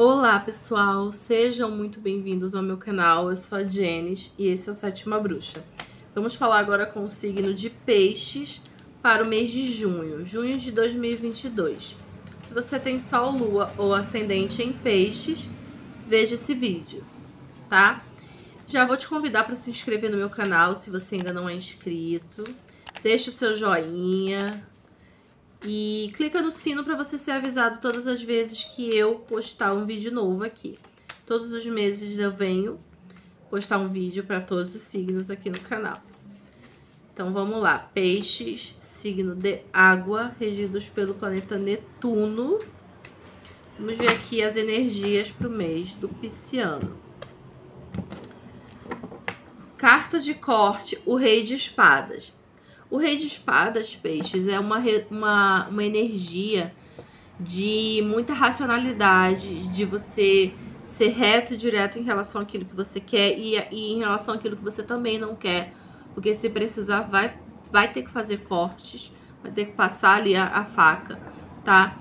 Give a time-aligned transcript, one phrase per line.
[0.00, 3.30] Olá pessoal, sejam muito bem-vindos ao meu canal.
[3.30, 5.60] Eu sou a Jenis e esse é o Sétima Bruxa.
[6.14, 8.62] Vamos falar agora com o signo de Peixes
[9.02, 11.96] para o mês de junho, junho de 2022.
[12.44, 15.50] Se você tem Sol, Lua ou Ascendente em Peixes,
[16.06, 17.02] veja esse vídeo,
[17.68, 18.00] tá?
[18.68, 21.54] Já vou te convidar para se inscrever no meu canal se você ainda não é
[21.54, 22.44] inscrito.
[23.02, 24.64] Deixe o seu joinha,
[25.64, 29.84] e clica no sino para você ser avisado todas as vezes que eu postar um
[29.84, 30.78] vídeo novo aqui.
[31.26, 32.78] Todos os meses eu venho
[33.50, 36.00] postar um vídeo para todos os signos aqui no canal.
[37.12, 42.60] Então vamos lá, peixes, signo de água, regidos pelo planeta Netuno.
[43.76, 46.96] Vamos ver aqui as energias para o mês do pisciano.
[49.76, 52.37] Carta de corte, o rei de espadas.
[52.90, 56.72] O rei de espadas, peixes, é uma, uma, uma energia
[57.38, 60.52] de muita racionalidade, de você
[60.82, 64.56] ser reto e direto em relação àquilo que você quer e, e em relação àquilo
[64.56, 65.72] que você também não quer.
[66.14, 67.38] Porque se precisar, vai,
[67.70, 71.20] vai ter que fazer cortes, vai ter que passar ali a, a faca,
[71.62, 71.96] tá?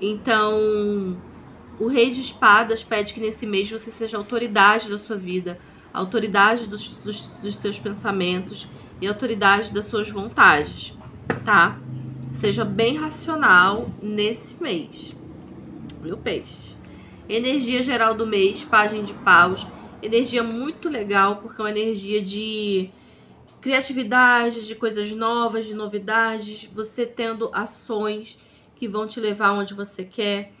[0.00, 1.20] Então,
[1.80, 5.58] o rei de espadas pede que nesse mês você seja autoridade da sua vida,
[5.92, 8.68] autoridade dos, dos, dos seus pensamentos
[9.00, 10.96] e autoridade das suas vontades,
[11.44, 11.78] tá?
[12.32, 15.16] Seja bem racional nesse mês.
[16.02, 16.76] Viu, peixes?
[17.28, 19.66] Energia geral do mês, página de paus.
[20.02, 22.90] Energia muito legal, porque é uma energia de
[23.60, 26.68] criatividade, de coisas novas, de novidades.
[26.72, 28.38] Você tendo ações
[28.76, 30.52] que vão te levar onde você quer.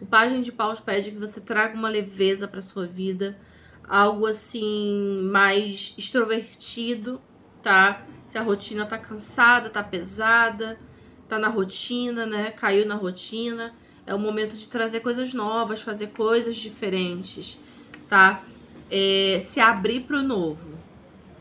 [0.00, 3.38] O página de paus pede que você traga uma leveza para sua vida,
[3.88, 7.20] algo assim mais extrovertido,
[7.62, 8.04] tá?
[8.26, 10.78] Se a rotina tá cansada, tá pesada,
[11.28, 12.50] tá na rotina, né?
[12.50, 13.74] Caiu na rotina.
[14.06, 17.58] É o momento de trazer coisas novas, fazer coisas diferentes,
[18.08, 18.42] tá?
[18.90, 20.78] É, se abrir para o novo.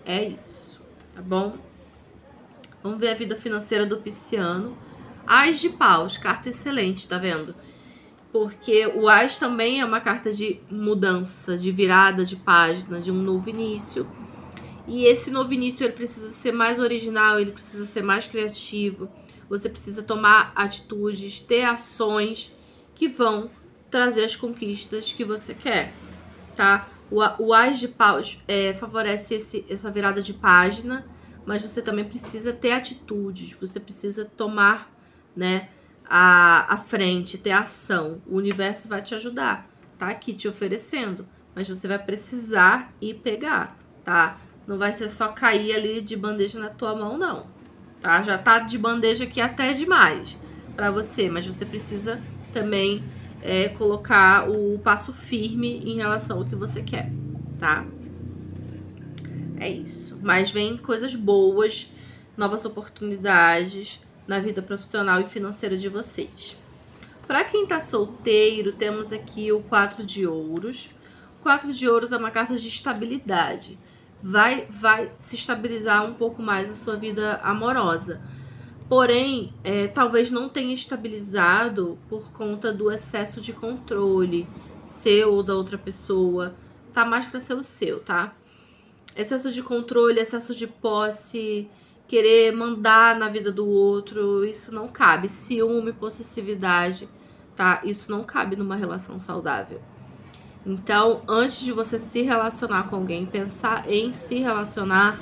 [0.04, 0.82] É isso,
[1.14, 1.54] tá bom?
[2.82, 4.78] Vamos ver a vida financeira do pisciano.
[5.26, 7.56] Ais de paus, carta excelente, tá vendo?
[8.36, 13.22] Porque o Ais também é uma carta de mudança, de virada de página, de um
[13.22, 14.06] novo início
[14.86, 19.10] e esse novo início ele precisa ser mais original, ele precisa ser mais criativo.
[19.48, 22.52] Você precisa tomar atitudes, ter ações
[22.94, 23.50] que vão
[23.90, 25.94] trazer as conquistas que você quer,
[26.58, 26.90] tá?
[27.10, 31.06] O, o Ás de Paus é, favorece esse, essa virada de página,
[31.46, 34.92] mas você também precisa ter atitudes, você precisa tomar,
[35.34, 35.70] né,
[36.10, 38.22] a, a frente, ter ação.
[38.28, 39.68] O universo vai te ajudar,
[39.98, 44.38] tá aqui te oferecendo, mas você vai precisar ir pegar, tá?
[44.68, 47.48] Não vai ser só cair ali de bandeja na tua mão, não.
[48.02, 48.22] Tá?
[48.24, 50.38] Já tá de bandeja aqui até demais
[50.76, 52.20] para você, mas você precisa
[52.54, 53.04] também
[53.42, 57.12] é, colocar o passo firme em relação ao que você quer,
[57.60, 57.86] tá?
[59.58, 60.20] É isso.
[60.22, 61.92] Mas vem coisas boas,
[62.36, 66.58] novas oportunidades na vida profissional e financeira de vocês.
[67.28, 70.90] Para quem tá solteiro, temos aqui o quatro de ouros.
[71.40, 73.78] O quatro de ouros é uma carta de estabilidade
[74.28, 78.20] vai, vai se estabilizar um pouco mais a sua vida amorosa.
[78.90, 84.48] Porém, é, talvez não tenha estabilizado por conta do excesso de controle
[84.84, 86.56] seu ou da outra pessoa.
[86.92, 88.36] Tá mais para ser o seu, tá?
[89.16, 91.68] Excesso de controle, excesso de posse,
[92.08, 95.28] querer mandar na vida do outro, isso não cabe.
[95.28, 97.10] Ciúme, possessividade,
[97.56, 97.82] tá?
[97.84, 99.82] Isso não cabe numa relação saudável.
[100.66, 105.20] Então, antes de você se relacionar com alguém, pensar em se relacionar,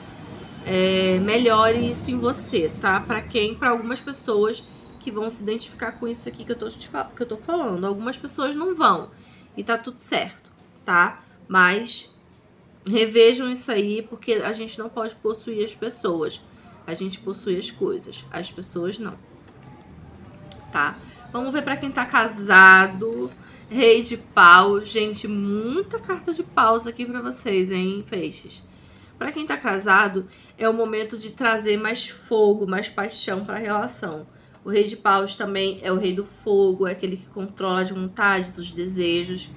[0.65, 2.99] é, melhore isso em você, tá?
[3.01, 3.53] Para quem?
[3.53, 4.63] Para algumas pessoas
[5.01, 7.85] que vão se identificar com isso aqui que eu, tô te, que eu tô falando.
[7.85, 9.11] Algumas pessoas não vão.
[9.57, 10.49] E tá tudo certo,
[10.85, 11.21] tá?
[11.49, 12.09] Mas
[12.87, 16.41] revejam isso aí, porque a gente não pode possuir as pessoas.
[16.85, 18.25] A gente possui as coisas.
[18.31, 19.17] As pessoas não.
[20.71, 20.97] Tá?
[21.31, 23.29] Vamos ver para quem tá casado.
[23.69, 24.81] Rei de pau.
[24.81, 28.63] Gente, muita carta de paus aqui para vocês, hein, peixes.
[29.17, 33.59] Para quem tá casado, é o momento de trazer mais fogo, mais paixão para a
[33.59, 34.27] relação.
[34.65, 37.89] O rei de paus também é o rei do fogo, é aquele que controla as
[37.89, 39.49] vontades, os desejos,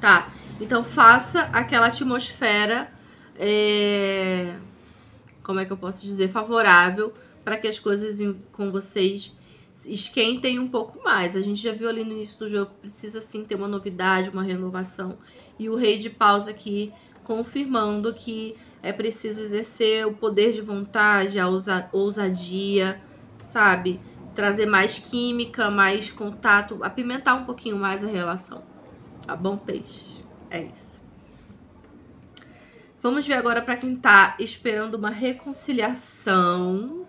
[0.00, 0.28] tá?
[0.60, 2.92] Então faça aquela atmosfera,
[3.38, 4.54] é...
[5.42, 7.12] como é que eu posso dizer, favorável
[7.44, 8.18] para que as coisas
[8.52, 9.36] com vocês
[9.86, 11.34] esquentem um pouco mais.
[11.34, 14.42] A gente já viu ali no início do jogo precisa sim ter uma novidade, uma
[14.42, 15.18] renovação.
[15.58, 16.92] E o rei de paus aqui
[17.24, 21.46] confirmando que é preciso exercer o poder de vontade, a
[21.92, 23.00] ousadia,
[23.40, 24.00] sabe?
[24.34, 28.62] Trazer mais química, mais contato, apimentar um pouquinho mais a relação.
[29.26, 30.22] Tá bom, peixes?
[30.50, 30.99] É isso.
[33.02, 37.06] Vamos ver agora para quem tá esperando uma reconciliação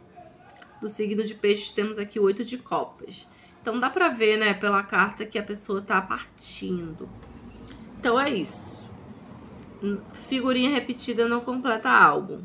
[0.80, 1.74] do signo de peixes.
[1.74, 3.28] Temos aqui o oito de copas.
[3.62, 7.10] Então dá pra ver, né, pela carta que a pessoa tá partindo.
[8.00, 8.90] Então é isso.
[10.14, 12.42] Figurinha repetida não completa álbum.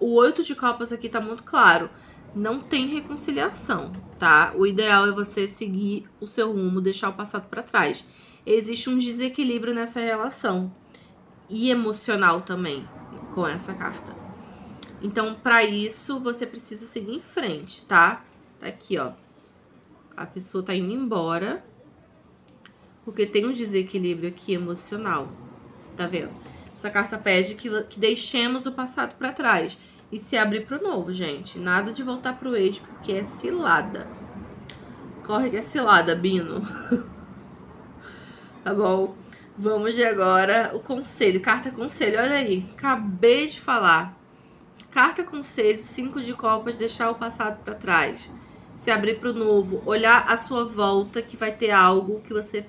[0.00, 1.90] O oito de copas aqui tá muito claro.
[2.34, 4.54] Não tem reconciliação, tá?
[4.56, 8.06] O ideal é você seguir o seu rumo, deixar o passado para trás.
[8.46, 10.72] Existe um desequilíbrio nessa relação
[11.48, 12.88] e emocional também
[13.34, 14.14] com essa carta.
[15.02, 18.24] Então, para isso, você precisa seguir em frente, tá?
[18.58, 19.12] Tá aqui, ó.
[20.16, 21.64] A pessoa tá indo embora
[23.04, 25.28] porque tem um desequilíbrio aqui emocional.
[25.96, 26.30] Tá vendo?
[26.74, 29.76] Essa carta pede que, que deixemos o passado para trás
[30.10, 31.58] e se abrir pro novo, gente.
[31.58, 34.06] Nada de voltar pro ex, porque é cilada.
[35.24, 36.60] Corre que é cilada, Bino.
[38.64, 39.14] tá bom?
[39.56, 41.40] Vamos de agora o conselho.
[41.40, 42.66] Carta conselho, olha aí.
[42.76, 44.18] Acabei de falar.
[44.90, 48.28] Carta conselho, cinco de copas, deixar o passado para trás.
[48.74, 49.80] Se abrir pro novo.
[49.86, 52.66] Olhar a sua volta, que vai ter algo que você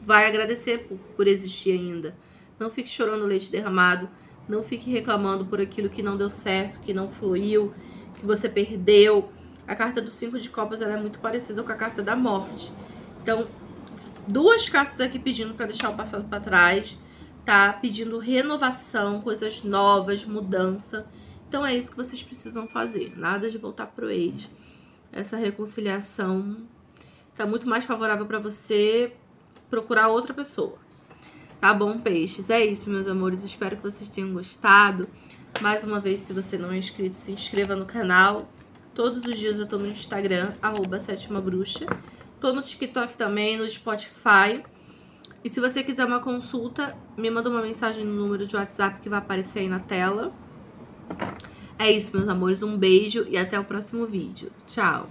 [0.00, 2.16] vai agradecer por, por existir ainda.
[2.58, 4.08] Não fique chorando leite derramado.
[4.48, 7.74] Não fique reclamando por aquilo que não deu certo, que não fluiu,
[8.18, 9.30] que você perdeu.
[9.68, 12.72] A carta dos cinco de copas ela é muito parecida com a carta da morte.
[13.22, 13.46] Então,
[14.28, 16.98] duas cartas aqui pedindo para deixar o passado para trás,
[17.44, 17.72] tá?
[17.72, 21.06] Pedindo renovação, coisas novas, mudança.
[21.48, 23.12] Então é isso que vocês precisam fazer.
[23.16, 24.48] Nada de voltar pro ex.
[25.12, 26.58] Essa reconciliação
[27.34, 29.12] tá muito mais favorável para você
[29.68, 30.78] procurar outra pessoa.
[31.60, 32.50] Tá bom, peixes?
[32.50, 33.44] É isso, meus amores.
[33.44, 35.08] Espero que vocês tenham gostado.
[35.60, 38.50] Mais uma vez, se você não é inscrito, se inscreva no canal.
[38.94, 41.86] Todos os dias eu tô no Instagram, arroba sétima bruxa.
[42.42, 44.64] Tô no TikTok também, no Spotify.
[45.44, 49.08] E se você quiser uma consulta, me manda uma mensagem no número de WhatsApp que
[49.08, 50.34] vai aparecer aí na tela.
[51.78, 52.60] É isso, meus amores.
[52.60, 54.50] Um beijo e até o próximo vídeo.
[54.66, 55.08] Tchau!